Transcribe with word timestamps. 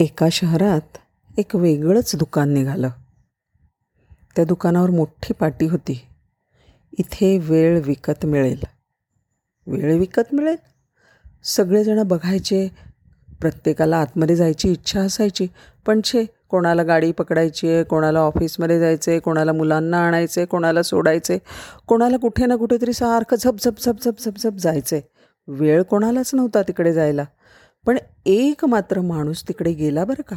एका 0.00 0.28
शहरात 0.32 0.98
एक 1.38 1.56
वेगळंच 1.56 2.16
दुकान 2.16 2.48
निघालं. 2.48 2.88
त्या 4.36 4.44
दुकानावर 4.44 4.90
मोठी 4.90 5.32
पाटी 5.32 5.66
होती. 5.66 6.08
इथे 6.98 7.38
वेळ 7.38 7.80
विकत 7.84 8.26
मिळेल. 8.26 8.60
वेळ 9.66 9.98
विकत 9.98 10.34
मिळेल? 10.34 10.56
सगळेजणं 11.44 12.06
बघायचे. 12.06 12.68
प्रत्येकाला 13.40 13.96
आतमध्ये 13.96 14.36
जायची 14.36 14.72
इच्छा 14.72 15.00
असायची. 15.00 15.46
पण 15.86 16.00
छे 16.04 16.24
कोणाला 16.48 16.82
गाडी 16.82 17.12
पकडायची 17.12 17.68
आहे 17.68 17.84
कोणाला 17.84 18.20
ऑफिसमध्ये 18.20 18.80
जायचं 18.80 19.10
आहे 19.10 19.20
कोणाला 19.20 19.52
मुलांना 19.52 20.06
आणायचं 20.06 20.40
आहे 20.40 20.46
कोणाला 20.46 20.82
सोडायचं 20.82 21.34
आहे 21.34 21.40
कोणाला 21.86 22.16
कुठे 22.16 22.46
ना 22.46 22.56
कुठेतरी 22.56 22.92
सारखं 22.92 23.36
झप 23.36 23.56
झप 23.64 23.80
झप 23.80 24.00
झप 24.04 24.20
झप 24.20 24.38
झप 24.38 24.56
जायचं 24.58 24.96
आहे 24.96 25.08
वेळ 25.48 25.82
कोणालाच 25.82 26.34
नव्हता 26.34 26.62
तिकडे 26.62 26.92
जायला. 26.92 27.24
पण 27.86 27.98
एक 28.26 28.64
मात्र 28.64 29.00
माणूस 29.00 29.48
तिकडे 29.48 29.72
गेला 29.72 30.04
बरं 30.04 30.22
का? 30.22 30.36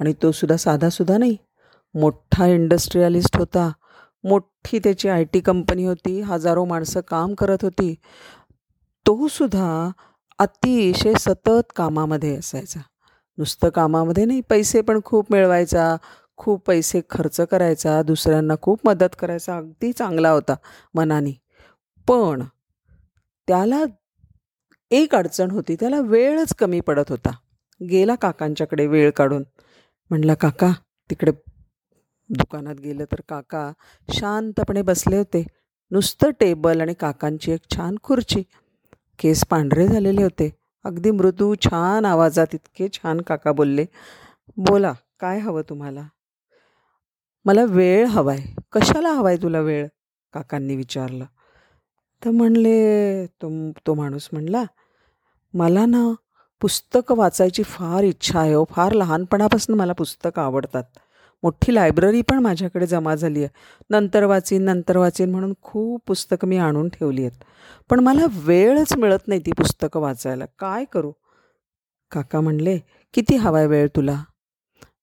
आणि 0.00 0.12
तो 0.22 0.32
सुद्धा 0.32 0.56
साधासुद्धा 0.56 1.18
नाही. 1.18 1.36
मोठा 1.94 2.46
इंडस्ट्रियलिस्ट 2.46 3.36
होता. 3.36 3.72
मोठी 4.24 4.78
त्याची 4.78 5.08
आय 5.08 5.24
टी 5.24 5.40
कंपनी 5.40 5.84
होती. 5.84 6.20
हजारो 6.20 6.64
माणसं 6.64 7.00
काम 7.00 7.34
करत 7.34 7.58
होती. 7.62 7.94
तो 9.06 9.28
सुद्धा 9.28 9.90
अतिशय 10.38 11.12
सतत 11.20 11.72
कामामध्ये 11.76 12.36
असायचा. 12.36 12.80
नुसतं 13.38 13.68
कामामध्ये 13.68 14.24
नाही 14.24 14.40
पैसे 14.40 14.80
पण 14.80 15.00
खूप 15.04 15.26
मिळवायचा. 15.30 15.96
खूप 16.36 16.66
पैसे 16.66 17.00
खर्च 17.10 17.40
करायचा. 17.40 18.02
दुसऱ्यांना 18.02 18.54
खूप 18.62 18.80
मदत 18.84 19.16
करायचा. 19.18 19.56
अगदी 19.56 19.92
चांगला 19.92 20.30
होता 20.30 20.54
मनाने. 20.94 21.32
पण 22.08 22.42
त्याला 23.46 23.84
एक 24.94 25.14
अडचण 25.14 25.50
होती 25.50 25.76
त्याला 25.80 26.00
वेळच 26.00 26.54
कमी 26.54 26.80
पडत 26.80 27.04
होता. 27.08 27.30
गेला 27.90 28.14
काकांच्याकडे 28.14 28.86
वेळ 28.86 29.10
काढून. 29.10 29.42
म्हणला 30.10 30.34
काका 30.34 30.70
तिकडे 31.10 31.32
दुकानात 32.30 32.74
गेलं 32.74 33.04
तर 33.04 33.20
काका 33.28 33.72
शांतपणे 34.08 34.82
बसले 34.82 35.16
होते. 35.16 35.46
नुसतं 35.90 36.30
टेबल 36.40 36.80
आणि 36.80 36.94
काकांची 36.94 37.52
एक 37.52 37.60
छान 37.76 37.96
खुर्ची. 38.02 38.42
केस 39.18 39.44
पांढरे 39.50 39.86
झालेले 39.86 40.22
होते. 40.22 40.50
अगदी 40.84 41.10
मृदू 41.10 41.54
छान 41.54 42.04
आवाजात 42.04 42.54
इतके 42.54 42.88
छान 42.92 43.20
काका 43.20 43.52
बोलले 43.52 43.84
बोला 44.56 44.92
काय 45.20 45.38
हवं 45.38 45.62
तुम्हाला? 45.68 46.02
मला 47.44 47.64
वेळ 47.64 48.06
हवाय. 48.06 48.38
कशाला 48.72 49.12
हवाय 49.12 49.36
तुला 49.36 49.60
वेळ? 49.60 49.86
काकांनी 50.32 50.76
विचारलं. 50.76 51.24
तर 52.24 52.30
म्हणले 52.30 53.26
तो 53.26 53.70
तो 53.86 53.94
माणूस 53.94 54.28
म्हणला 54.32 54.64
मला 55.54 55.86
ना 55.86 56.12
पुस्तकं 56.60 57.16
वाचायची 57.16 57.62
फार 57.62 58.02
इच्छा 58.02 58.40
आहे 58.40 58.54
हो. 58.54 58.64
फार 58.70 58.92
लहानपणापासून 58.92 59.76
मला 59.76 59.92
पुस्तकं 59.92 60.42
आवडतात. 60.42 60.84
मोठी 61.42 61.74
लायब्ररी 61.74 62.22
पण 62.22 62.38
माझ्याकडे 62.38 62.86
जमा 62.86 63.14
झाली 63.14 63.38
आहे. 63.38 63.48
नंतर 63.90 64.24
वाचीन 64.24 64.62
नंतर 64.62 64.96
वाचीन 64.96 65.30
म्हणून 65.30 65.54
खूप 65.62 66.02
पुस्तकं 66.06 66.48
मी 66.48 66.56
आणून 66.56 66.88
ठेवली 66.88 67.24
आहेत. 67.24 67.44
पण 67.90 68.00
मला 68.00 68.26
वेळच 68.30 68.96
मिळत 68.96 69.28
नाही 69.28 69.40
ती 69.40 69.52
पुस्तकं 69.52 70.00
वाचायला. 70.00 70.44
काय 70.58 70.84
करू? 70.84 71.12
काका 72.10 72.40
म्हणले 72.40 72.78
किती 73.14 73.36
हवाय 73.36 73.66
वेळ 73.66 73.88
तुला? 73.96 74.24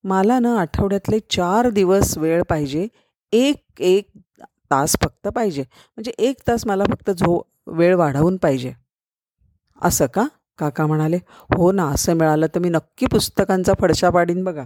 मला 0.03 0.39
ना 0.39 0.59
आठवड्यातले 0.59 1.19
चार 1.19 1.69
दिवस 1.69 2.17
वेळ 2.17 2.43
पाहिजे. 2.43 2.87
एक 3.33 3.65
एक 3.79 4.09
तास 4.71 4.95
फक्त 5.03 5.27
पाहिजे. 5.27 5.61
म्हणजे 5.61 6.11
एक 6.19 6.35
तास 6.47 6.67
मला 6.67 6.83
फक्त 6.83 7.11
झो 7.11 7.41
वेळ 7.67 7.95
वाढवून 7.95 8.37
पाहिजे. 8.37 8.73
असं 9.81 10.05
का? 10.05 10.27
काका 10.61 10.85
म्हणाले 10.87 11.17
हो 11.49 11.71
ना 11.71 11.85
असं 11.89 12.13
मिळालं 12.13 12.47
तर 12.55 12.59
मी 12.59 12.69
नक्की 12.69 13.05
पुस्तकांचा 13.05 13.73
फडशा 13.79 14.09
पाडीन 14.09 14.43
बघा. 14.43 14.63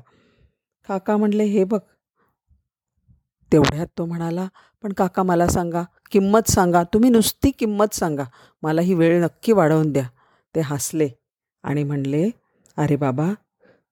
काका 0.87 1.17
म्हणले 1.17 1.43
हे 1.43 1.63
बघ. 1.63 1.79
तेवढ्यात 3.51 3.87
तो 3.97 4.05
म्हणाला 4.05 4.47
पण 4.83 4.93
काका 4.93 5.23
मला 5.23 5.47
सांगा 5.47 5.83
किंमत 6.11 6.49
सांगा 6.49 6.83
तुम्ही 6.83 7.09
नुसती 7.09 7.51
किंमत 7.51 7.93
सांगा 7.95 8.23
मला 8.63 8.81
ही 8.81 8.93
वेळ 8.93 9.21
नक्की 9.23 9.51
वाढवून 9.51 9.91
द्या. 9.91 10.07
ते 10.55 10.61
हसले 10.61 11.09
आणि 11.63 11.83
म्हणले 11.83 12.29
अरे 12.77 12.95
बाबा 12.95 13.31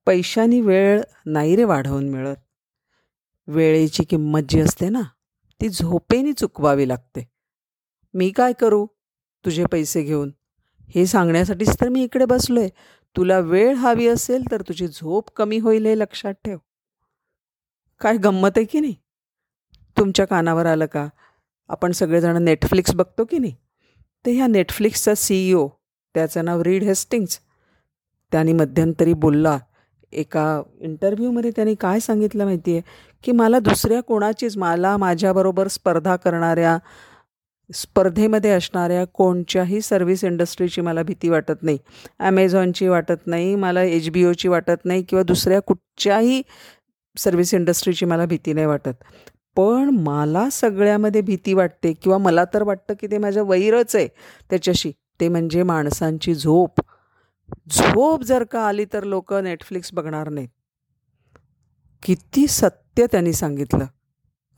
पैशानी 0.07 0.61
वेळ 0.61 1.01
नाही 1.25 1.55
रे 1.55 1.63
वाढवून 1.63 2.09
मिळत. 2.09 2.35
वेळेची 3.47 4.03
किंमत 4.03 4.41
जी 4.49 4.59
असते 4.61 4.89
ना 4.89 5.01
ती 5.61 5.69
झोपेनी 5.69 6.33
चुकवावी 6.33 6.87
लागते. 6.87 7.27
मी 8.13 8.29
काय 8.29 8.53
करू 8.53 8.85
तुझे 9.45 9.65
पैसे 9.71 10.01
घेऊन? 10.03 10.29
हे 10.95 11.05
सांगण्यासाठीच 11.05 11.79
तर 11.81 11.89
मी 11.89 12.03
इकडे 12.03 12.25
बसलो 12.25 12.59
आहे 12.59 12.69
तुला 13.15 13.39
वेळ 13.39 13.75
हवी 13.75 14.07
असेल 14.07 14.51
तर 14.51 14.61
तुझी 14.61 14.87
झोप 14.87 15.29
कमी 15.35 15.57
होईल 15.59 15.85
हे 15.85 15.97
लक्षात 15.99 16.33
ठेव. 16.45 16.57
काय 18.01 18.17
गंमत 18.17 18.57
आहे 18.57 18.65
की 18.65 18.79
नाही? 18.79 18.95
तुमच्या 19.97 20.25
कानावर 20.27 20.65
आलं 20.65 20.85
का? 20.85 21.07
आपण 21.69 21.91
सगळेजण 21.91 22.43
नेटफ्लिक्स 22.43 22.95
बघतो 22.95 23.25
की 23.25 23.37
नाही? 23.37 23.55
तर 24.25 24.31
ह्या 24.31 24.47
नेटफ्लिक्सचा 24.47 25.15
सी 25.15 25.35
ई 25.49 25.53
ओ 25.53 25.67
त्याचं 26.15 26.45
नाव 26.45 26.61
रीड 26.61 26.83
हेस्टिंग्स 26.83 27.39
त्यांनी 28.31 28.53
मध्यंतरी 28.53 29.13
बोलला 29.13 29.57
एका 30.11 30.61
इंटरव्ह्यूमध्ये 30.79 31.51
त्यांनी 31.51 31.75
काय 31.75 31.99
सांगितलं 31.99 32.45
माहिती 32.45 32.71
आहे 32.71 32.81
की 33.23 33.31
मला 33.31 33.59
दुसऱ्या 33.59 34.01
कोणाचीच 34.01 34.57
मला 34.57 34.97
माझ्याबरोबर 34.97 35.67
स्पर्धा 35.67 36.15
करणाऱ्या 36.15 36.77
स्पर्धेमध्ये 37.69 38.51
असणाऱ्या 38.51 39.05
कोणत्याही 39.05 39.81
सर्व्हिस 39.81 40.23
इंडस्ट्रीची 40.23 40.81
मला 40.81 41.03
भीती 41.03 41.29
वाटत 41.29 41.63
नाही. 41.63 41.77
ॲमेझॉनची 42.19 42.87
वाटत 42.87 43.27
नाही 43.27 43.55
मला 43.55 43.83
एच 43.83 44.09
बी 44.09 44.25
ओची 44.25 44.47
वाटत 44.47 44.85
नाही 44.85 45.03
किंवा 45.03 45.23
दुसऱ्या 45.23 45.59
कुठच्याही 45.61 46.41
सर्व्हिस 47.17 47.53
इंडस्ट्रीची 47.53 48.05
मला 48.05 48.25
भीती 48.25 48.53
नाही 48.53 48.65
वाटत. 48.65 49.03
पण 49.55 49.89
मला 49.89 50.49
सगळ्यामध्ये 50.49 51.21
भीती 51.21 51.53
वाटते 51.53 51.93
किंवा 51.93 52.17
मला 52.17 52.45
तर 52.53 52.63
वाटतं 52.63 52.93
की 52.99 53.07
ते 53.07 53.17
माझ्या 53.17 53.43
वैरच 53.43 53.95
आहे 53.95 54.07
त्याच्याशी. 54.49 54.91
ते 55.19 55.29
म्हणजे 55.29 55.63
माणसांची 55.63 56.35
झोप. 56.35 56.81
झोप 57.69 58.23
जर 58.23 58.43
का 58.43 58.61
आली 58.61 58.85
तर 58.93 59.03
लोक 59.03 59.33
नेटफ्लिक्स 59.33 59.93
बघणार 59.93 60.29
नाहीत. 60.29 60.47
किती 62.03 62.47
सत्य 62.47 63.05
त्यांनी 63.11 63.33
सांगितलं. 63.33 63.85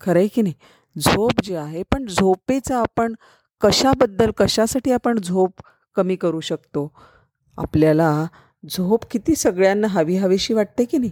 खरं 0.01 0.19
आहे 0.19 0.27
की 0.27 0.41
नाही? 0.41 0.53
झोप 0.99 1.31
जी 1.43 1.55
आहे 1.55 1.83
पण 1.83 2.05
झोपेचा 2.05 2.79
आपण 2.79 3.13
कशाबद्दल 3.61 4.31
कशासाठी 4.31 4.91
आपण 4.91 5.19
झोप 5.19 5.53
कमी 5.95 6.15
करू 6.15 6.39
शकतो? 6.39 6.91
आपल्याला 7.57 8.25
झोप 8.69 9.05
किती 9.11 9.35
सगळ्यांना 9.35 9.87
हवी 9.87 10.15
हवीशी 10.17 10.53
वाटते 10.53 10.85
की 10.85 10.97
नाही? 10.97 11.11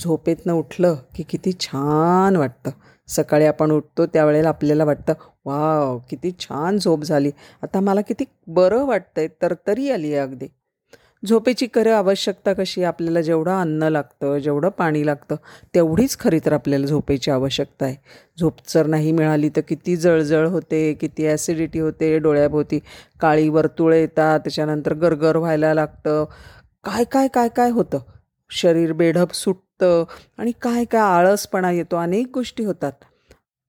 झोपेतनं 0.00 0.52
उठलं 0.52 0.96
की 1.14 1.22
किती 1.22 1.52
छान 1.60 2.36
वाटतं. 2.36 2.70
सकाळी 3.08 3.44
आपण 3.44 3.70
उठतो 3.70 4.06
त्यावेळेला 4.06 4.48
आपल्याला 4.48 4.84
वाटतं 4.84 5.12
वाव 5.44 5.98
किती 5.98 6.32
छान 6.40 6.78
झोप 6.78 7.02
झाली. 7.02 7.30
आता 7.62 7.80
मला 7.80 8.00
किती 8.00 8.24
बरं 8.46 8.84
वाटतं 8.86 9.20
आहे 9.20 9.28
तर 9.42 9.54
तरी 9.66 9.90
आली 9.90 10.14
आहे 10.14 10.22
अगदी. 10.22 10.46
झोपेची 11.22 11.66
खरं 11.74 11.92
आवश्यकता 11.94 12.52
कशी 12.52 12.82
आपल्याला 12.84 13.20
जेवढं 13.20 13.60
अन्न 13.60 13.88
लागतं 13.88 14.38
जेवढं 14.38 14.68
पाणी 14.68 15.04
लागतं 15.06 15.36
तेवढीच 15.74 16.16
खरी 16.20 16.38
तर 16.46 16.52
आपल्याला 16.52 16.86
झोपेची 16.86 17.30
आवश्यकता 17.30 17.84
आहे. 17.84 17.96
झोप 18.38 18.56
जर 18.68 18.86
नाही 18.86 19.12
मिळाली 19.12 19.48
तर 19.56 19.60
किती 19.68 19.96
जळजळ 19.96 20.46
होते 20.46 20.92
किती 21.00 21.26
ॲसिडिटी 21.28 21.78
होते 21.80 22.16
डोळ्याभोवती 22.18 22.78
काळी 23.20 23.48
वर्तुळं 23.48 23.96
येतात 23.96 24.40
त्याच्यानंतर 24.40 24.94
गरगर 24.94 25.36
व्हायला 25.36 25.72
लागतं. 25.74 26.24
काय 26.84 27.04
काय 27.04 27.28
काय 27.28 27.48
काय 27.56 27.70
होतं? 27.70 27.98
शरीर 28.50 28.92
बेढप 28.92 29.32
सुटतं 29.34 30.04
आणि 30.38 30.52
काय 30.62 30.84
काय 30.84 31.00
आळसपणा 31.00 31.70
येतो 31.72 31.96
अनेक 31.96 32.26
गोष्टी 32.34 32.64
होतात. 32.64 32.92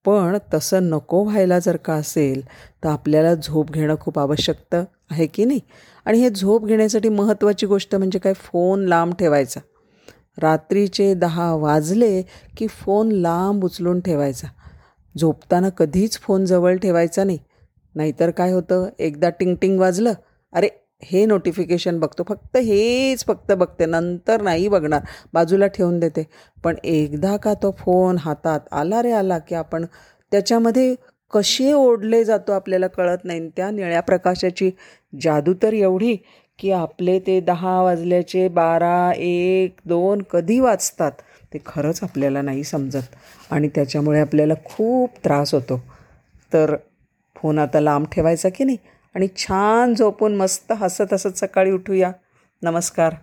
पण 0.05 0.37
तसं 0.53 0.89
नको 0.89 1.23
व्हायला 1.23 1.59
जर 1.59 1.75
का 1.77 1.93
असेल 1.93 2.41
तर 2.83 2.89
आपल्याला 2.89 3.33
झोप 3.35 3.71
घेणं 3.71 3.95
खूप 3.99 4.19
आवश्यकता 4.19 4.83
आहे 5.11 5.25
की 5.27 5.45
नाही? 5.45 5.59
आणि 6.05 6.19
हे 6.19 6.29
झोप 6.29 6.65
घेण्यासाठी 6.65 7.09
महत्त्वाची 7.09 7.65
गोष्ट 7.65 7.95
म्हणजे 7.95 8.19
काय? 8.19 8.33
फोन 8.33 8.85
लांब 8.85 9.13
ठेवायचा. 9.13 9.59
रात्रीचे 10.41 11.13
दहा 11.13 11.53
वाजले 11.55 12.21
की 12.57 12.67
फोन 12.67 13.11
लांब 13.11 13.65
उचलून 13.65 13.99
ठेवायचा. 13.99 14.47
झोपताना 15.19 15.69
कधीच 15.69 16.19
फोन 16.19 16.45
जवळ 16.45 16.75
ठेवायचा 16.75 17.23
नाही. 17.23 17.37
नाहीतर 17.95 18.31
काय 18.31 18.51
होतं? 18.51 18.89
एकदा 18.99 19.29
टिंग 19.29 19.55
टिंग 19.55 19.79
वाजलं. 19.79 20.13
अरे 20.53 20.69
हे 21.03 21.25
नोटिफिकेशन 21.25 21.99
बघतो. 21.99 22.23
फक्त 22.29 22.57
हेच 22.57 23.25
फक्त 23.25 23.51
बघते. 23.51 23.85
नंतर 23.85 24.41
नाही 24.41 24.67
बघणार. 24.67 25.01
बाजूला 25.33 25.67
ठेवून 25.67 25.99
देते. 25.99 26.27
पण 26.63 26.75
एकदा 26.83 27.37
का 27.37 27.53
तो 27.53 27.71
फोन 27.71 28.17
हातात 28.17 28.59
आला 28.71 29.01
रे 29.01 29.11
आला 29.11 29.39
की 29.39 29.55
आपण 29.55 29.85
त्याच्यामध्ये 30.31 30.95
कसे 31.33 31.73
ओढले 31.73 32.23
जातो 32.23 32.51
आपल्याला 32.51 32.87
कळत 32.87 33.17
नाही. 33.23 33.49
त्या 33.49 33.71
निळ्या 33.71 34.01
प्रकाशाची 34.01 34.71
जादू 35.21 35.53
तर 35.63 35.73
एवढी 35.73 36.15
की 36.59 36.71
आपले 36.71 37.19
ते 37.19 37.39
दहा 37.39 37.81
वाजल्याचे 37.81 38.47
बारा 38.47 39.11
एक 39.17 39.75
दोन 39.85 40.21
कधी 40.21 40.59
वाचतात 40.59 41.11
ते 41.53 41.59
खरंच 41.65 42.03
आपल्याला 42.03 42.41
नाही 42.41 42.63
समजत. 42.63 43.15
आणि 43.51 43.67
त्याच्यामुळे 43.67 44.19
आपल्याला 44.19 44.53
खूप 44.65 45.09
त्रास 45.23 45.53
होतो. 45.53 45.81
तर 46.53 46.75
फोन 47.35 47.59
आता 47.59 47.79
लांब 47.79 48.05
ठेवायचा 48.11 48.49
की 48.49 48.63
नाही? 48.63 48.77
आणि 49.15 49.27
छान 49.37 49.93
झोपून 49.93 50.35
मस्त 50.35 50.71
हसत 50.71 51.13
हसत 51.13 51.37
सकाळी 51.37 51.71
उठूया. 51.71 52.11
नमस्कार. 52.61 53.13